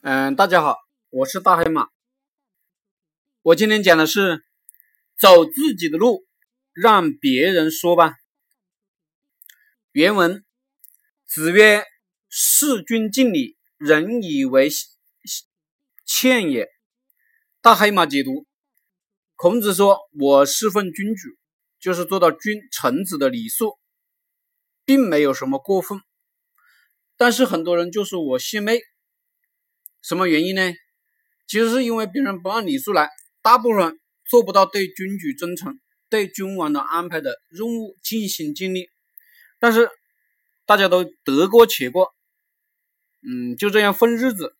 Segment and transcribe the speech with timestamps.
[0.00, 0.76] 嗯，大家好，
[1.10, 1.88] 我是大黑马。
[3.42, 4.44] 我今天讲的是
[5.18, 6.24] 走自己的路，
[6.72, 8.14] 让别人说吧。
[9.90, 10.44] 原文：
[11.26, 11.82] 子曰
[12.30, 14.70] ：“事君敬礼，人以为
[16.06, 16.68] 谦也。”
[17.60, 18.46] 大黑马解读：
[19.34, 21.28] 孔子说：“我侍奉君主，
[21.80, 23.80] 就是做到君臣子的礼数，
[24.84, 26.00] 并没有什么过分。
[27.16, 28.78] 但是很多人就说我献媚。”
[30.08, 30.72] 什么原因呢？
[31.46, 33.10] 其实是因为别人不按礼数来，
[33.42, 34.00] 大部分
[34.30, 38.88] 做不到对君主忠诚，对君王的安排的任务尽心尽力。
[39.58, 39.90] 但是
[40.64, 42.14] 大家都得过且过，
[43.20, 44.56] 嗯，就这样混日子，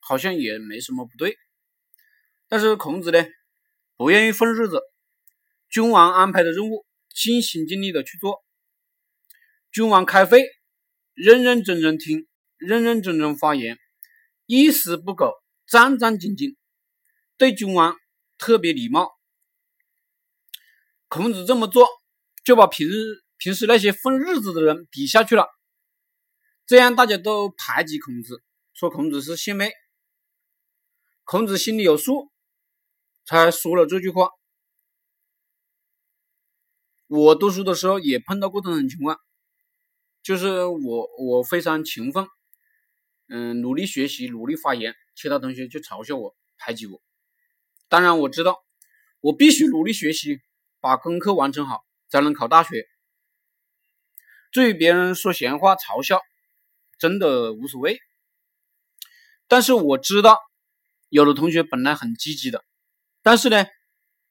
[0.00, 1.38] 好像也没什么不对。
[2.46, 3.24] 但是孔子呢，
[3.96, 4.82] 不愿意混日子，
[5.70, 8.44] 君王安排的任务尽心尽力的去做。
[9.72, 10.44] 君王开会，
[11.14, 12.26] 认认真真听，
[12.58, 13.78] 认认真真发言。
[14.46, 15.32] 一丝不苟，
[15.66, 16.56] 战战兢兢，
[17.38, 17.96] 对君王
[18.36, 19.12] 特别礼貌。
[21.08, 21.86] 孔子这么做，
[22.44, 22.92] 就把平日
[23.38, 25.46] 平时那些混日子的人比下去了。
[26.66, 28.42] 这样大家都排挤孔子，
[28.72, 29.70] 说孔子是献媚。
[31.24, 32.30] 孔子心里有数，
[33.24, 34.28] 才说了这句话。
[37.06, 39.18] 我读书的时候也碰到过这种情况，
[40.22, 42.26] 就是我我非常勤奋。
[43.28, 47.00] 嗯，努力学习，努力发言，其他同学就嘲笑我，排挤我。
[47.88, 48.64] 当然，我知道
[49.20, 50.40] 我必须努力学习，
[50.80, 52.86] 把功课完成好，才能考大学。
[54.52, 56.20] 至于别人说闲话、嘲笑，
[56.98, 57.98] 真的无所谓。
[59.48, 60.38] 但是我知道，
[61.08, 62.64] 有的同学本来很积极的，
[63.22, 63.66] 但是呢，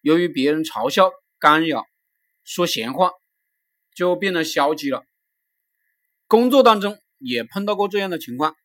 [0.00, 1.86] 由于别人嘲笑、干扰、
[2.42, 3.10] 说闲话，
[3.94, 5.04] 就变得消极了。
[6.26, 8.56] 工作当中也碰到过这样的情况。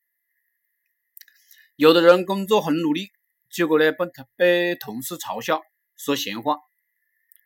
[1.76, 3.10] 有的人工作很努力，
[3.50, 5.60] 结果呢被他被同事嘲笑，
[5.98, 6.58] 说闲话，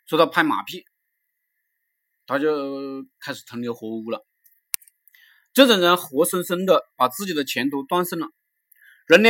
[0.05, 0.83] 说他拍马屁，
[2.25, 4.25] 他就开始同流合污了。
[5.53, 8.27] 这种人活生生的把自己的前途断送了。
[9.05, 9.29] 人呢，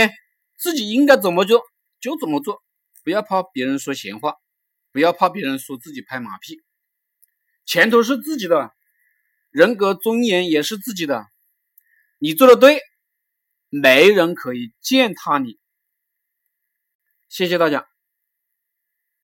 [0.57, 1.61] 自己应该怎么做
[2.01, 2.63] 就怎么做，
[3.03, 4.33] 不要怕别人说闲话，
[4.91, 6.63] 不要怕别人说自己拍马屁。
[7.65, 8.73] 前途是自己的，
[9.51, 11.27] 人格尊严也是自己的，
[12.17, 12.81] 你做的对。
[13.69, 15.59] 没人可以践踏你。
[17.29, 17.96] 谢谢大家。